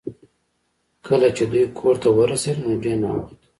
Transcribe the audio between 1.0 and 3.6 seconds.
کله چې دوی کور ته ورسیدل نو ډیر ناوخته و